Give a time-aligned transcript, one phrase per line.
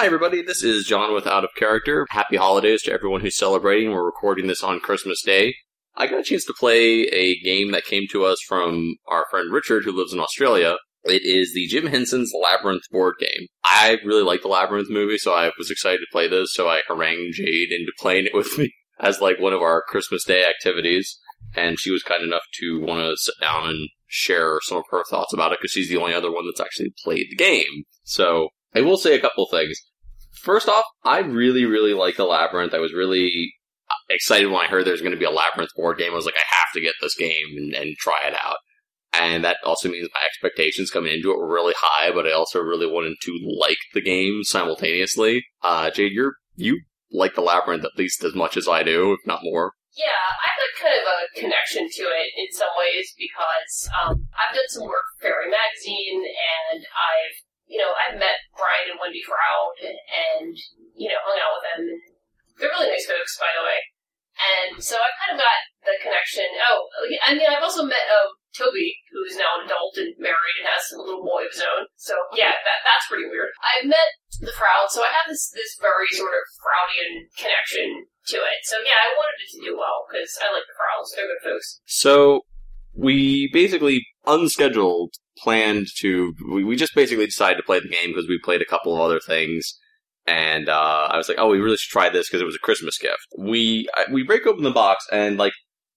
[0.00, 0.40] Hi, everybody.
[0.40, 2.06] This is John with Out of Character.
[2.08, 3.90] Happy holidays to everyone who's celebrating.
[3.90, 5.54] We're recording this on Christmas Day.
[5.94, 9.52] I got a chance to play a game that came to us from our friend
[9.52, 10.78] Richard, who lives in Australia.
[11.04, 13.48] It is the Jim Henson's Labyrinth board game.
[13.62, 16.80] I really like the Labyrinth movie, so I was excited to play this, so I
[16.88, 21.18] harangued Jade into playing it with me as like one of our Christmas Day activities.
[21.54, 25.04] And she was kind enough to want to sit down and share some of her
[25.10, 27.84] thoughts about it because she's the only other one that's actually played the game.
[28.02, 29.78] So I will say a couple things.
[30.42, 32.74] First off, I really, really like the Labyrinth.
[32.74, 33.52] I was really
[34.08, 36.12] excited when I heard there's going to be a Labyrinth board game.
[36.12, 38.56] I was like, I have to get this game and, and try it out.
[39.12, 42.60] And that also means my expectations coming into it were really high, but I also
[42.60, 45.44] really wanted to like the game simultaneously.
[45.62, 46.80] Uh, Jade, you're, you
[47.10, 49.72] like the Labyrinth at least as much as I do, if not more.
[49.98, 54.30] Yeah, I have like kind of a connection to it in some ways because um,
[54.38, 57.36] I've done some work for Faerie Magazine and I've,
[57.70, 60.50] you know, I've met Brian and Wendy Froud and,
[60.98, 61.80] you know, hung out with them.
[62.58, 63.78] They're really nice folks, by the way.
[64.40, 66.50] And so I kind of got the connection.
[66.66, 66.90] Oh,
[67.22, 70.66] I mean, I've also met um, Toby, who is now an adult and married and
[70.66, 71.86] has a little boy of his own.
[71.94, 73.52] So yeah, that that's pretty weird.
[73.60, 78.38] I met the Froud, so I have this this very sort of Froudian connection to
[78.40, 78.58] it.
[78.64, 81.44] So yeah, I wanted it to do well because I like the Frouds; they're good
[81.44, 81.84] folks.
[81.84, 82.48] So
[82.96, 88.28] we basically unscheduled planned to we, we just basically decided to play the game because
[88.28, 89.78] we played a couple of other things
[90.26, 92.64] and uh, I was like, oh, we really should try this because it was a
[92.64, 93.26] Christmas gift.
[93.38, 95.54] We I, we break open the box and like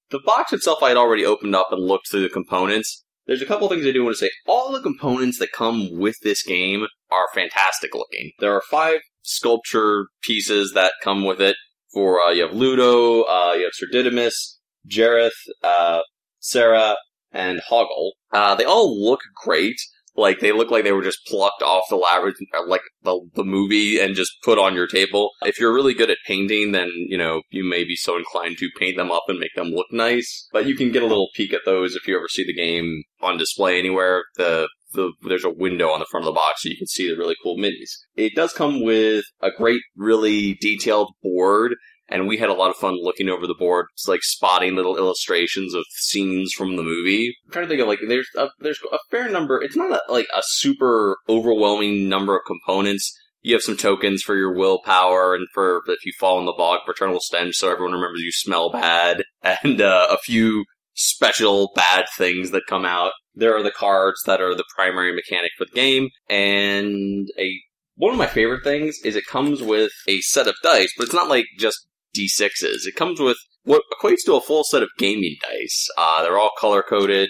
[0.09, 3.03] the box itself, I had already opened up and looked through the components.
[3.25, 4.29] There's a couple things I do want to say.
[4.47, 8.31] All the components that come with this game are fantastic looking.
[8.39, 11.55] There are five sculpture pieces that come with it.
[11.93, 14.59] For uh, you have Ludo, uh, you have Sir Didymus,
[14.89, 15.31] Jareth,
[15.63, 16.01] uh,
[16.39, 16.97] Sarah,
[17.33, 18.11] and Hoggle.
[18.31, 19.75] Uh, they all look great.
[20.15, 23.99] Like they look like they were just plucked off the labyrinth, like the the movie,
[23.99, 25.31] and just put on your table.
[25.41, 28.69] If you're really good at painting, then you know you may be so inclined to
[28.77, 30.47] paint them up and make them look nice.
[30.53, 33.03] But you can get a little peek at those if you ever see the game
[33.21, 34.25] on display anywhere.
[34.35, 37.09] The the, there's a window on the front of the box so you can see
[37.09, 37.97] the really cool minis.
[38.15, 41.73] It does come with a great, really detailed board
[42.09, 45.73] and we had a lot of fun looking over the board, like spotting little illustrations
[45.73, 47.33] of scenes from the movie.
[47.45, 49.61] I'm trying to think of like there's a, there's a fair number.
[49.61, 53.17] It's not a, like a super overwhelming number of components.
[53.41, 56.79] You have some tokens for your willpower and for if you fall in the bog,
[56.85, 62.05] of eternal stench, so everyone remembers you smell bad, and uh, a few special bad
[62.15, 63.11] things that come out.
[63.35, 67.51] There are the cards that are the primary mechanic for the game, and a
[67.95, 71.13] one of my favorite things is it comes with a set of dice, but it's
[71.13, 72.85] not like just D6s.
[72.85, 75.87] It comes with what equates to a full set of gaming dice.
[75.97, 77.29] Uh, they're all color coded,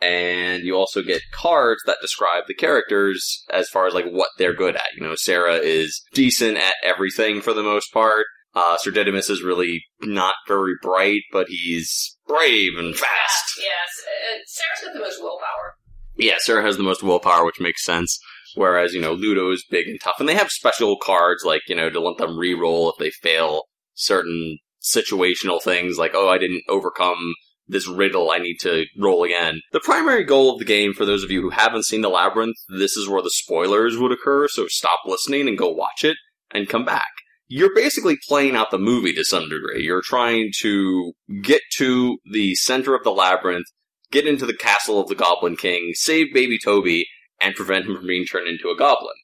[0.00, 4.54] and you also get cards that describe the characters as far as like what they're
[4.54, 4.94] good at.
[4.96, 8.26] You know, Sarah is decent at everything for the most part.
[8.54, 13.58] Uh, Sir Didymus is really not very bright, but he's brave and fast.
[13.58, 13.68] Yes,
[14.06, 15.76] uh, Sarah's got the most willpower.
[16.16, 18.18] Yeah, Sarah has the most willpower, which makes sense.
[18.54, 20.16] Whereas, you know, Ludo is big and tough.
[20.20, 23.62] And they have special cards, like, you know, to let them re-roll if they fail
[23.94, 27.34] certain situational things like, oh, I didn't overcome
[27.68, 29.60] this riddle, I need to roll again.
[29.72, 32.56] The primary goal of the game, for those of you who haven't seen The Labyrinth,
[32.68, 36.16] this is where the spoilers would occur, so stop listening and go watch it
[36.50, 37.08] and come back.
[37.46, 39.84] You're basically playing out the movie to some degree.
[39.84, 43.66] You're trying to get to the center of the labyrinth,
[44.10, 47.06] get into the castle of the Goblin King, save baby Toby,
[47.40, 49.14] and prevent him from being turned into a goblin.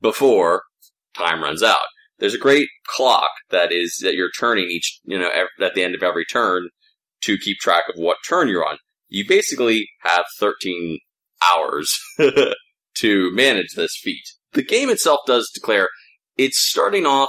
[0.00, 0.62] Before
[1.16, 1.78] time runs out.
[2.22, 5.28] There's a great clock that is that you're turning each, you know,
[5.60, 6.68] at the end of every turn
[7.22, 8.78] to keep track of what turn you're on.
[9.08, 11.00] You basically have 13
[11.44, 11.92] hours
[12.98, 14.22] to manage this feat.
[14.52, 15.88] The game itself does declare
[16.36, 17.28] it's starting off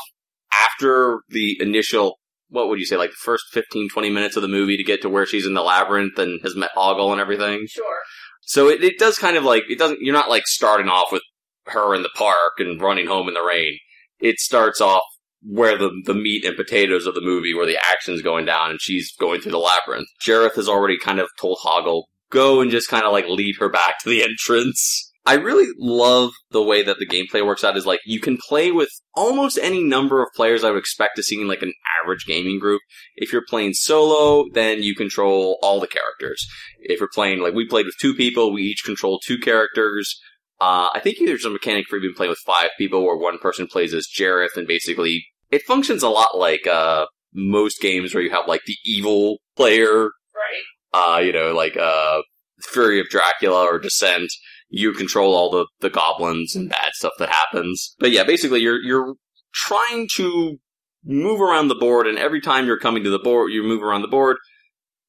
[0.53, 2.19] after the initial
[2.49, 5.01] what would you say, like the first 15, 20 minutes of the movie to get
[5.01, 7.65] to where she's in the labyrinth and has met Hoggle and everything?
[7.67, 8.01] Sure.
[8.41, 11.23] So it, it does kind of like, it doesn't, you're not like starting off with
[11.65, 13.79] her in the park and running home in the rain
[14.23, 15.03] it starts off
[15.45, 18.81] where the, the meat and potatoes of the movie, where the action's going down and
[18.81, 20.07] she's going through the labyrinth.
[20.25, 23.69] Jareth has already kind of told Hoggle, go and just kind of like lead her
[23.69, 25.11] back to the entrance.
[25.25, 28.71] I really love the way that the gameplay works out is like you can play
[28.71, 32.25] with almost any number of players I would expect to see in like an average
[32.25, 32.81] gaming group.
[33.15, 36.45] If you're playing solo, then you control all the characters.
[36.79, 40.19] If you're playing like we played with two people, we each control two characters.
[40.63, 43.67] Uh, I think there's a mechanic for even playing with five people where one person
[43.67, 48.29] plays as Jareth and basically it functions a lot like uh, most games where you
[48.29, 50.03] have like the evil player.
[50.03, 50.63] Right.
[50.93, 52.21] Uh, you know, like uh,
[52.61, 54.31] Fury of Dracula or Descent.
[54.69, 57.93] you control all the, the goblins and bad stuff that happens.
[57.99, 59.15] But yeah, basically you're you're
[59.53, 60.59] trying to
[61.03, 64.03] move around the board, and every time you're coming to the board, you move around
[64.03, 64.37] the board,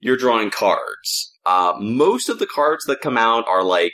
[0.00, 1.38] you're drawing cards.
[1.46, 3.92] Uh, most of the cards that come out are like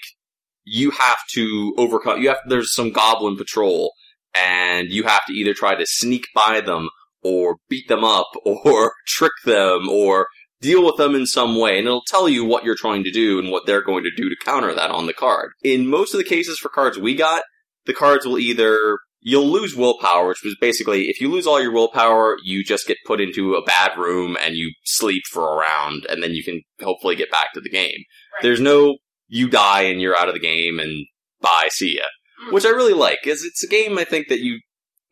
[0.64, 2.20] you have to overcome.
[2.20, 3.92] You have there's some goblin patrol,
[4.34, 6.88] and you have to either try to sneak by them
[7.22, 10.26] or beat them up or trick them or
[10.60, 13.38] deal with them in some way, and it'll tell you what you're trying to do
[13.38, 15.52] and what they're going to do to counter that on the card.
[15.62, 17.42] In most of the cases for cards we got,
[17.86, 21.72] the cards will either you'll lose willpower, which was basically if you lose all your
[21.72, 26.06] willpower, you just get put into a bad room and you sleep for a round,
[26.08, 28.04] and then you can hopefully get back to the game.
[28.34, 28.42] Right.
[28.42, 28.98] There's no
[29.30, 31.06] you die and you're out of the game and
[31.40, 32.04] bye, see ya.
[32.46, 32.52] Mm.
[32.52, 34.60] Which I really like, because it's a game I think that you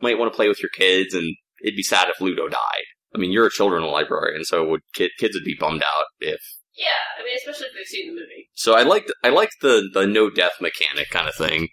[0.03, 2.85] might want to play with your kids, and it'd be sad if Ludo died.
[3.15, 6.41] I mean, you're a children's librarian, so would kid, kids would be bummed out if.
[6.77, 6.87] Yeah,
[7.19, 8.51] I mean, especially if they've seen the movie.
[8.55, 11.69] So I like I like the the no death mechanic kind of thing,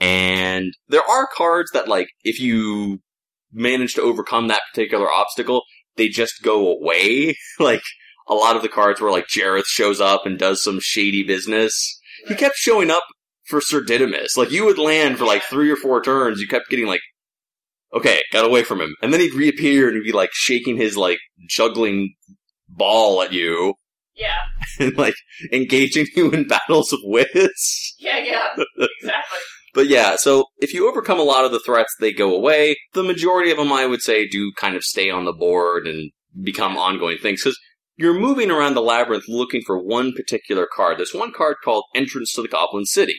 [0.00, 3.00] and there are cards that like if you
[3.52, 5.62] manage to overcome that particular obstacle,
[5.96, 7.36] they just go away.
[7.58, 7.82] like
[8.28, 11.98] a lot of the cards where like Jareth shows up and does some shady business.
[12.26, 13.02] He kept showing up
[13.46, 14.36] for Sir Didymus.
[14.36, 17.02] Like you would land for like three or four turns, you kept getting like,
[17.92, 20.96] okay, got away from him, and then he'd reappear and he'd be like shaking his
[20.96, 21.18] like
[21.48, 22.14] juggling
[22.68, 23.74] ball at you
[24.16, 24.44] Yeah,
[24.80, 25.14] and like
[25.52, 27.94] engaging you in battles of wits.
[27.98, 28.48] yeah, yeah,
[28.78, 29.38] exactly.
[29.74, 32.76] But yeah, so if you overcome a lot of the threats, they go away.
[32.92, 36.12] The majority of them, I would say, do kind of stay on the board and
[36.44, 37.58] become ongoing things because
[37.96, 40.98] you're moving around the labyrinth looking for one particular card.
[40.98, 43.18] There's one card called Entrance to the Goblin City.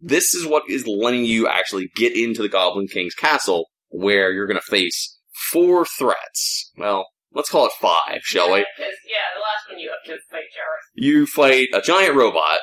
[0.00, 4.46] This is what is letting you actually get into the Goblin King's castle where you're
[4.46, 5.18] going to face
[5.50, 6.70] four threats.
[6.76, 8.58] Well, let's call it five, shall we?
[8.58, 10.90] Yeah, the last one you have to fight Jareth.
[10.94, 12.58] You fight a giant robot.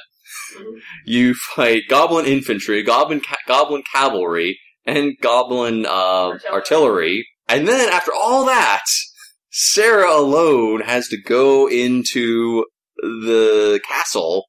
[0.56, 0.80] Mhm.
[1.06, 6.52] You fight goblin infantry, goblin ca- goblin cavalry, and goblin uh, artillery.
[6.52, 7.28] Artillery.
[7.48, 8.84] And then after all that,
[9.56, 12.66] Sarah alone has to go into
[12.98, 14.46] the castle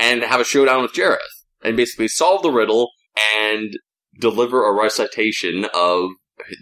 [0.00, 1.18] and have a showdown with Jareth,
[1.62, 2.90] and basically solve the riddle
[3.36, 3.72] and
[4.20, 6.10] deliver a recitation of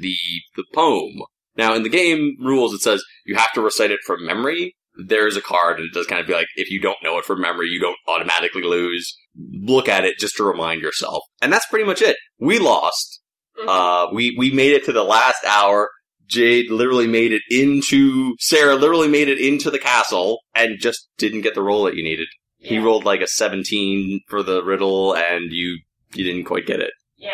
[0.00, 0.14] the
[0.56, 1.22] the poem.
[1.56, 4.76] Now, in the game rules, it says you have to recite it from memory.
[5.06, 7.24] There's a card, and it does kind of be like, if you don't know it
[7.24, 9.16] from memory, you don't automatically lose.
[9.34, 11.22] Look at it just to remind yourself.
[11.40, 12.16] And that's pretty much it.
[12.38, 13.20] We lost.
[13.58, 13.68] Mhm.
[13.68, 15.90] Uh, we, we made it to the last hour.
[16.26, 21.42] Jade literally made it into, Sarah literally made it into the castle and just didn't
[21.42, 22.28] get the roll that you needed.
[22.58, 25.78] He rolled like a 17 for the riddle and you,
[26.14, 26.90] you didn't quite get it.
[27.16, 27.30] Yeah,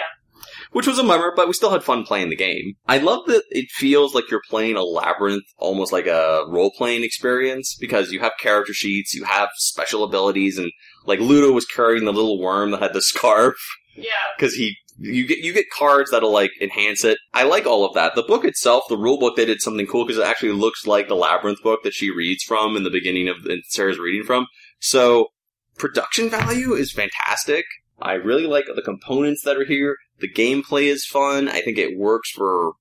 [0.72, 2.74] which was a bummer, but we still had fun playing the game.
[2.86, 7.04] I love that it feels like you're playing a labyrinth, almost like a role playing
[7.04, 10.72] experience, because you have character sheets, you have special abilities, and
[11.06, 13.56] like Ludo was carrying the little worm that had the scarf,
[13.96, 17.18] yeah, because he, you get, you get cards that'll like enhance it.
[17.34, 18.14] I like all of that.
[18.14, 21.08] The book itself, the rule book, they did something cool because it actually looks like
[21.08, 24.46] the labyrinth book that she reads from in the beginning of, and Sarah's reading from.
[24.78, 25.28] So,
[25.76, 27.64] production value is fantastic.
[28.00, 29.96] I really like the components that are here.
[30.20, 31.48] The gameplay is fun.
[31.48, 32.72] I think it works for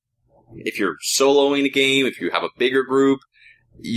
[0.58, 3.20] if you're soloing a game, if you have a bigger group.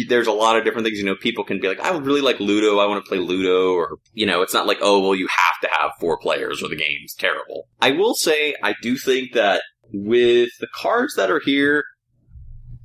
[0.08, 0.98] There's a lot of different things.
[0.98, 2.78] You know, people can be like, I would really like Ludo.
[2.78, 3.74] I want to play Ludo.
[3.74, 6.68] Or, you know, it's not like, oh, well, you have to have four players or
[6.68, 7.68] the game's terrible.
[7.80, 9.62] I will say, I do think that
[9.92, 11.84] with the cards that are here,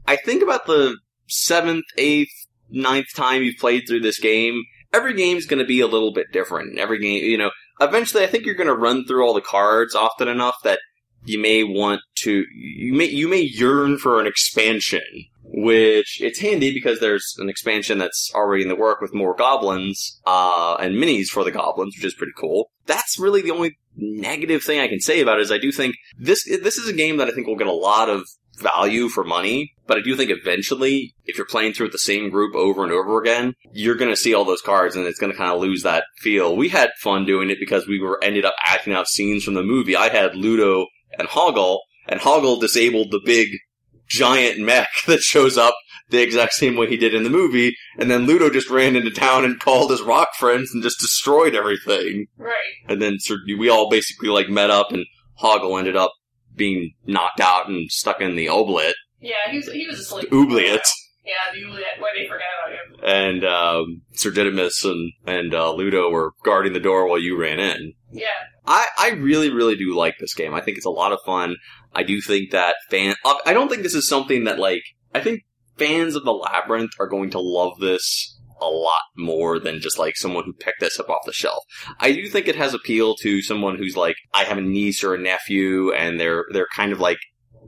[0.07, 2.33] I think about the seventh, eighth,
[2.69, 6.31] ninth time you've played through this game, every game's going to be a little bit
[6.31, 6.77] different.
[6.79, 9.95] Every game, you know, eventually I think you're going to run through all the cards
[9.95, 10.79] often enough that
[11.25, 15.01] you may want to, you may, you may yearn for an expansion,
[15.51, 20.19] which it's handy because there's an expansion that's already in the work with more goblins,
[20.25, 22.69] uh, and minis for the goblins, which is pretty cool.
[22.85, 25.95] That's really the only negative thing I can say about it is I do think
[26.17, 28.23] this, this is a game that I think will get a lot of
[28.59, 32.55] value for money, but I do think eventually, if you're playing through the same group
[32.55, 35.37] over and over again, you're going to see all those cards and it's going to
[35.37, 36.55] kind of lose that feel.
[36.55, 39.63] We had fun doing it because we were ended up acting out scenes from the
[39.63, 39.95] movie.
[39.95, 40.87] I had Ludo
[41.17, 43.49] and Hoggle, and Hoggle disabled the big
[44.09, 45.75] giant mech that shows up
[46.09, 49.11] the exact same way he did in the movie, and then Ludo just ran into
[49.11, 52.25] town and called his rock friends and just destroyed everything.
[52.37, 52.53] right.
[52.87, 55.05] And then Sir, we all basically like met up, and
[55.41, 56.11] Hoggle ended up
[56.55, 60.27] being knocked out and stuck in the oblit, Yeah, he was he was asleep.
[60.33, 60.81] oubliette,
[61.23, 61.99] Yeah, the oubliette.
[61.99, 62.79] Why they forgot about him?
[63.01, 67.59] and um, Sir Didymus and and uh, Ludo were guarding the door while you ran
[67.59, 67.93] in.
[68.11, 68.25] Yeah,
[68.65, 70.53] I, I really, really do like this game.
[70.55, 71.55] I think it's a lot of fun.
[71.93, 73.15] I do think that fan.
[73.45, 74.83] I don't think this is something that like.
[75.13, 75.41] I think
[75.77, 80.17] fans of the labyrinth are going to love this a lot more than just like
[80.17, 81.63] someone who picked this up off the shelf.
[81.99, 85.15] I do think it has appeal to someone who's like, I have a niece or
[85.15, 87.19] a nephew and they're, they're kind of like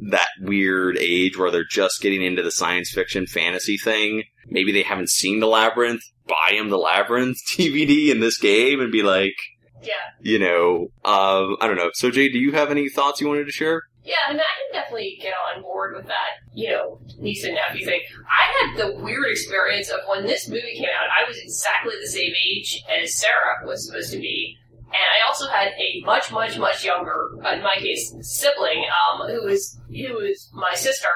[0.10, 4.24] that weird age where they're just getting into the science fiction fantasy thing.
[4.48, 6.01] Maybe they haven't seen the labyrinth.
[6.28, 9.34] Buy them the labyrinth DVD in this game and be like,
[9.82, 9.94] Yeah.
[10.20, 11.92] you know, um, I don't know.
[11.94, 13.84] So Jay, do you have any thoughts you wanted to share?
[14.03, 17.53] Yeah, I mean, I can definitely get on board with that, you know, niece and
[17.53, 18.01] nephew thing.
[18.25, 22.10] I had the weird experience of when this movie came out, I was exactly the
[22.10, 24.58] same age as Sarah was supposed to be.
[24.86, 29.29] And I also had a much, much, much younger, uh, in my case, sibling, um,
[29.29, 31.08] who was, who was my sister.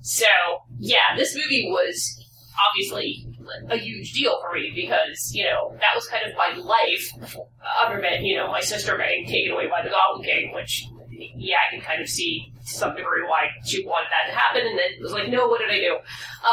[0.00, 0.26] So,
[0.78, 2.18] yeah, this movie was
[2.70, 3.26] obviously
[3.68, 7.36] a huge deal for me because, you know, that was kind of my life,
[7.84, 10.86] other than, you know, my sister getting taken away by the Goblin King, which
[11.36, 14.62] yeah, I can kind of see to some degree why she wanted that to happen,
[14.66, 15.96] and then it was like, no, what did I do?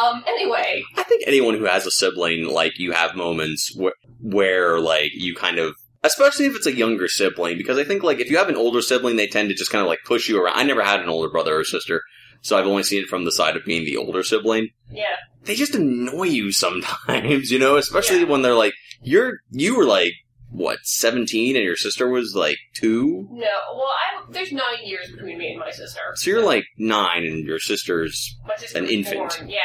[0.03, 4.79] Um, anyway, I think anyone who has a sibling, like, you have moments wh- where,
[4.79, 8.29] like, you kind of, especially if it's a younger sibling, because I think, like, if
[8.29, 10.57] you have an older sibling, they tend to just kind of, like, push you around.
[10.57, 12.01] I never had an older brother or sister,
[12.41, 14.69] so I've only seen it from the side of being the older sibling.
[14.91, 18.25] yeah, They just annoy you sometimes, you know, especially Yeah.
[18.25, 20.13] when they're like, you're, you were like,
[20.51, 23.27] what, 17 and your sister was like 2?
[23.31, 26.01] no, well, I there's nine years between me and my sister.
[26.15, 29.37] So you're like 9 and your sister's sister an infant.
[29.37, 29.59] born, yeah.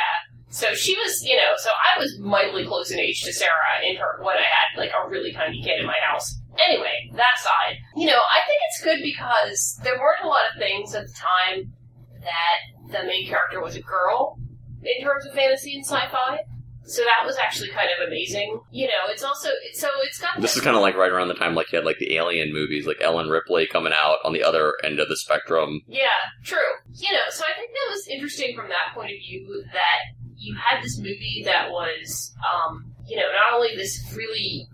[0.49, 3.97] So she was, you know, so I was mightily close in age to Sarah in
[3.97, 6.41] her when I had like a really tiny kid in my house.
[6.69, 10.59] Anyway, that aside, you know, I think it's good because there weren't a lot of
[10.59, 11.73] things at the time
[12.21, 14.39] that the main character was a girl
[14.85, 16.39] in terms of fantasy and sci-fi.
[16.87, 18.61] So that was actually kind of amazing.
[18.71, 21.35] You know, it's also so it's got This is kind of like right around the
[21.35, 24.43] time like you had like the Alien movies, like Ellen Ripley coming out on the
[24.43, 25.81] other end of the spectrum.
[25.87, 26.07] Yeah,
[26.45, 26.59] true.
[26.93, 30.01] You know, so I think that was interesting from that point of view that
[30.37, 34.67] you had this movie that was, um, you know, not only this really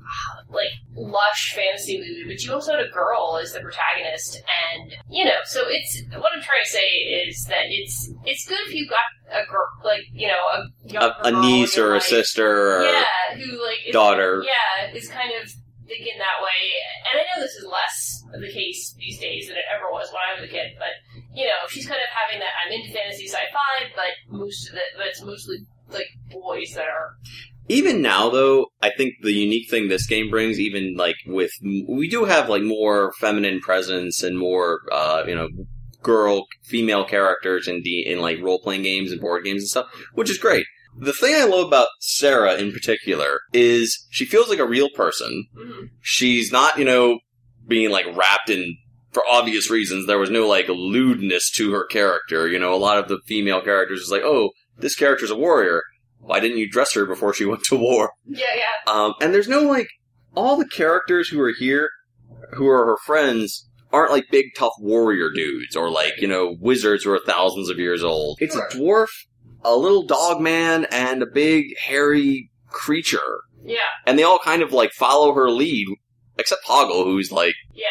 [0.49, 5.25] like lush fantasy movie, but you also had a girl as the protagonist, and you
[5.25, 6.87] know, so it's what I'm trying to say
[7.27, 11.35] is that it's it's good if you got a girl like you know a A,
[11.35, 14.43] a niece or a sister or yeah, who like is, daughter.
[14.45, 15.49] yeah, is kind of
[15.87, 16.61] thinking that way.
[17.11, 20.07] And I know this is less of the case these days than it ever was
[20.15, 20.95] when I was a kid, but
[21.35, 24.95] you know, she's kind of having that I'm into fantasy sci-fi, but most of it,
[24.97, 27.19] but it's mostly like boys that are
[27.71, 32.09] Even now, though, I think the unique thing this game brings, even like with we
[32.11, 35.49] do have like more feminine presence and more, uh, you know,
[36.03, 39.87] girl, female characters in D in like role playing games and board games and stuff,
[40.15, 40.67] which is great.
[40.99, 45.47] The thing I love about Sarah in particular is she feels like a real person.
[45.57, 45.91] mhm.
[46.01, 47.21] She's not, you know,
[47.69, 48.77] being like wrapped in
[49.13, 50.07] for obvious reasons.
[50.09, 52.49] There was no like lewdness to her character.
[52.49, 55.83] You know, a lot of the female characters is like, oh, this character's a warrior.
[56.21, 58.13] Why didn't you dress her before she went to war?
[58.27, 59.89] yeah, yeah, Um, and there's no like
[60.37, 61.91] all the characters who are here,
[62.53, 67.05] who are her friends, aren't like big tough warrior dudes or like you know wizards
[67.05, 68.39] who are thousands of years old.
[68.41, 69.09] It's a dwarf,
[69.65, 74.73] a little dog man, and a big hairy creature, yeah, and they all kind of
[74.73, 75.89] like follow her lead,
[76.39, 77.87] except Hoggle, who's like yeah,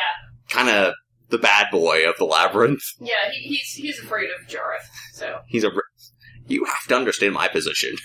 [0.49, 0.93] kind of
[1.29, 2.81] the bad boy of the labyrinth.
[2.99, 3.29] yeah.
[3.33, 5.71] He, he's he's afraid of Jareth, so He's a.
[6.47, 7.95] You have to understand my position.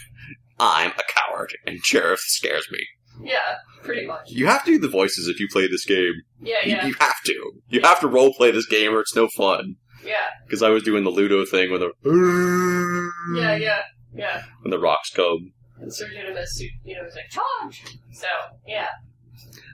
[0.65, 2.79] I'm a coward, and Jareth scares me.
[3.23, 4.31] yeah, pretty much.
[4.31, 6.15] You have to do the voices if you play this game.
[6.41, 7.53] Yeah, You- yeah, You have to.
[7.69, 9.77] You have to role play this game or it's no fun.
[10.05, 10.17] yeah,
[10.47, 11.93] Because I was doing the Ludo thing with the
[13.37, 13.83] yeah, yeah,
[14.15, 14.43] yeah.
[14.63, 15.53] when the rocks come.
[15.81, 17.85] And Sir Didymus, you know, was like charge.
[18.13, 18.27] So
[18.67, 18.89] yeah,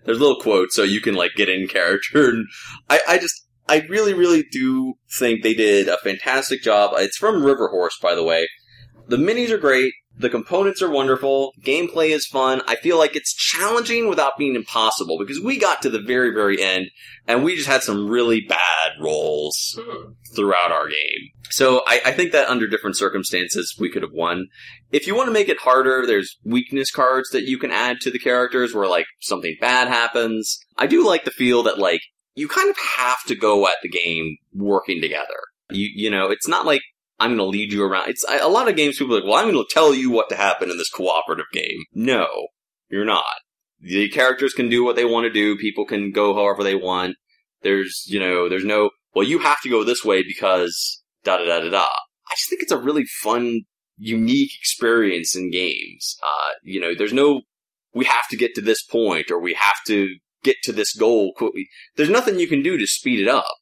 [0.05, 2.31] There's little quotes so you can like get in character.
[2.31, 2.47] And
[2.89, 6.93] I, I just, I really, really do think they did a fantastic job.
[6.97, 8.49] It's from River Horse, by the way.
[9.09, 9.93] The minis are great.
[10.21, 11.53] The components are wonderful.
[11.65, 12.61] Gameplay is fun.
[12.67, 16.63] I feel like it's challenging without being impossible because we got to the very, very
[16.63, 16.87] end
[17.27, 19.79] and we just had some really bad rolls.
[19.79, 20.15] Mhm.
[20.37, 21.31] throughout our game.
[21.51, 24.47] So I, I think that under different circumstances we could have won.
[24.93, 28.13] If you want to make it harder, there's weakness cards that you can add to
[28.13, 30.61] the characters where like something bad happens.
[30.79, 32.01] I do like the feel that like
[32.37, 35.41] you kind of have to go at the game working together.
[35.71, 36.83] You you know, it's not like
[37.21, 38.09] I'm going to lead you around.
[38.09, 40.11] It's I, a lot of games people are like, well, I'm going to tell you
[40.11, 41.85] what to happen in this cooperative game.
[41.93, 42.27] No,
[42.89, 43.25] you're not.
[43.81, 45.57] The characters can do what they want to do.
[45.57, 47.17] People can go however they want.
[47.63, 51.45] There's, you know, there's no, well, you have to go this way because da da
[51.45, 51.87] da da da.
[52.31, 53.63] I just think it's a really fun,
[53.99, 56.17] unique experience in games.
[56.23, 57.43] Uh, you know, there's no,
[57.95, 61.33] we have to get to this point or we have to get to this goal
[61.37, 61.69] quickly.
[61.97, 63.60] There's nothing you can do to speed it up.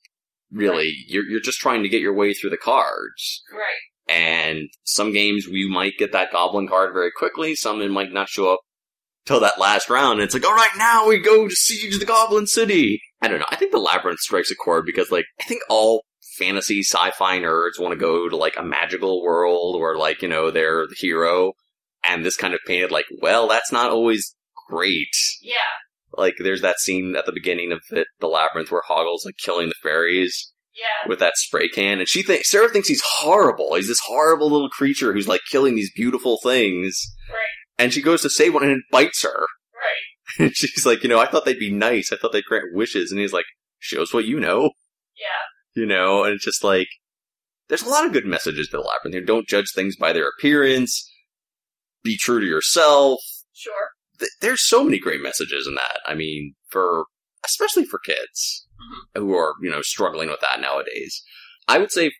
[0.51, 3.43] Really, you're you're just trying to get your way through the cards.
[3.53, 4.15] right.
[4.15, 7.55] And some games we might get that goblin card very quickly.
[7.55, 8.61] Some it might not show up
[9.27, 10.15] till that last round.
[10.15, 13.03] And it's like, all right, now we go to siege the Goblin City.
[13.21, 13.47] I don't know.
[13.51, 16.05] I think the labyrinth strikes a chord because, like, I think all
[16.39, 20.51] fantasy sci-fi nerds want to go to like a magical world where, like, you know,
[20.51, 21.53] they're the hero.
[22.09, 24.35] And this kind of painted like, well, that's not always
[24.69, 25.09] great.
[25.43, 25.55] Yeah.
[26.19, 29.69] Like, there's that scene at the beginning of it, the labyrinth where Hoggle's like killing
[29.69, 31.09] the fairies Yeah.
[31.09, 33.75] with that spray can, and she thinks Sarah thinks he's horrible.
[33.75, 37.01] He's this horrible little creature who's like killing these beautiful things.
[37.31, 37.37] Right.
[37.85, 39.47] And she goes to save one and it bites her.
[40.39, 40.47] Right.
[40.47, 42.13] And she's like, you know, I thought they'd be nice.
[42.13, 43.11] I thought they'd grant wishes.
[43.13, 43.45] And he's like,
[43.79, 44.73] shows what you know,
[45.17, 45.81] Yeah.
[45.81, 46.25] you know.
[46.25, 46.89] And it's just like,
[47.69, 49.25] there's a lot of good messages to the labyrinth here.
[49.25, 51.09] Don't judge things by their appearance.
[52.03, 53.21] Be true to yourself.
[53.55, 53.89] Sure.
[54.19, 56.01] Th- There's so many great messages in that.
[56.07, 57.05] I mean, for
[57.45, 58.67] especially for kids
[59.15, 61.23] who are you know struggling with that nowadays.
[61.67, 62.13] I would say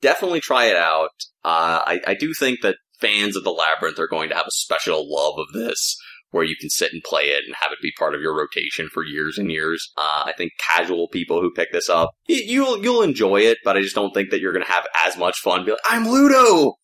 [0.00, 1.10] definitely try it out.
[1.44, 4.50] Uh, I, I do think that fans of the labyrinth are going to have a
[4.52, 5.96] special love of this,
[6.30, 8.88] where you can sit and play it and have it be part of your rotation
[8.92, 9.90] for years and years.
[9.96, 13.80] Uh, I think casual people who pick this up, you'll you'll enjoy it, but I
[13.82, 15.64] just don't think that you're going to have as much fun.
[15.64, 16.74] Be like, I'm Ludo.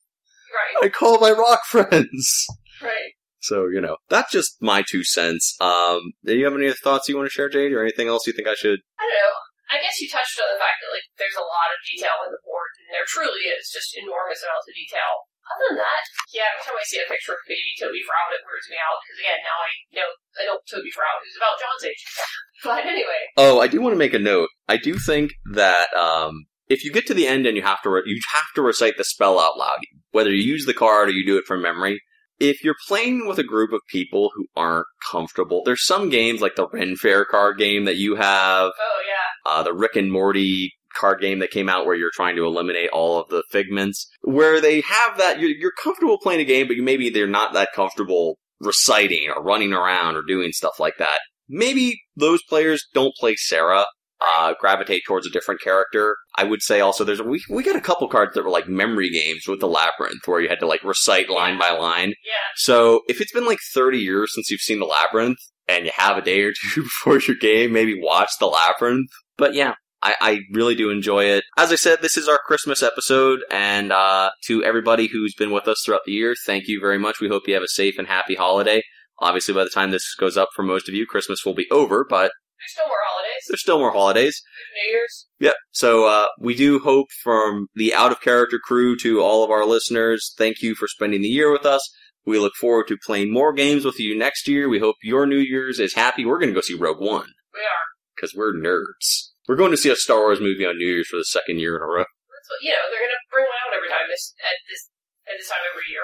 [0.80, 0.84] Right.
[0.84, 2.46] I call my rock friends.
[2.82, 3.12] Right.
[3.46, 5.54] So you know that's just my two cents.
[5.60, 8.26] Um, do you have any other thoughts you want to share, Jade, or anything else
[8.26, 8.82] you think I should?
[8.98, 9.34] I don't know.
[9.66, 12.30] I guess you touched on the fact that like there's a lot of detail in
[12.30, 15.26] the board, and there truly is just enormous amounts of detail.
[15.46, 16.02] Other than that,
[16.34, 18.98] yeah, every time I see a picture of baby Toby Froud, it weirds me out
[18.98, 20.08] because again, now I know
[20.42, 22.02] adult Toby Froud who's about John's age.
[22.64, 24.48] But anyway, Oh, I do want to make a note.
[24.66, 27.90] I do think that um, if you get to the end and you have to
[27.90, 29.78] re- you have to recite the spell out loud,
[30.10, 32.00] whether you use the card or you do it from memory.
[32.38, 36.56] If you're playing with a group of people who aren't comfortable, there's some games like
[36.56, 40.72] the Ren Fair card game that you have, oh yeah, uh, the Rick and Morty
[40.94, 44.60] card game that came out where you're trying to eliminate all of the figments, where
[44.60, 48.38] they have that you're, you're comfortable playing a game, but maybe they're not that comfortable
[48.60, 51.20] reciting or running around or doing stuff like that.
[51.48, 53.86] Maybe those players don't play Sarah.
[54.18, 56.16] Uh, gravitate towards a different character.
[56.36, 59.10] I would say also there's we we got a couple cards that were like memory
[59.10, 62.14] games with the labyrinth where you had to like recite line by line.
[62.24, 65.36] yeah, So if it's been like 30 years since you've seen the labyrinth
[65.68, 69.10] and you have a day or two before your game, maybe watch the labyrinth.
[69.36, 71.44] But yeah, I, I really do enjoy it.
[71.58, 75.68] As I said, this is our Christmas episode, and uh, to everybody who's been with
[75.68, 77.20] us throughout the year, thank you very much.
[77.20, 78.82] We hope you have a safe and happy holiday.
[79.18, 82.06] Obviously, by the time this goes up for most of you, Christmas will be over,
[82.08, 83.15] but there's still more holidays.
[83.48, 84.40] There's still more holidays.
[84.74, 85.26] New Year's.
[85.40, 85.54] Yep.
[85.72, 89.64] So uh, we do hope from the out of character crew to all of our
[89.66, 91.80] listeners, thank you for spending the year with us.
[92.24, 94.68] We look forward to playing more games with you next year.
[94.68, 96.24] We hope your New Year's is happy.
[96.24, 97.86] We're going to go see Rogue One We are.
[98.16, 99.30] because we're nerds.
[99.46, 101.76] We're going to see a Star Wars movie on New Year's for the second year
[101.76, 101.98] in a row.
[102.02, 104.90] That's what, you know, they're gonna bring one out every time this at this
[105.28, 106.02] at this time every year.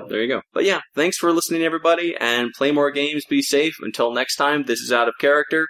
[0.00, 0.42] So There you go.
[0.52, 3.24] But yeah, thanks for listening, everybody, and play more games.
[3.28, 3.74] Be safe.
[3.80, 5.66] Until next time, this is out of character.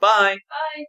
[0.00, 0.38] Bye.
[0.50, 0.84] bye.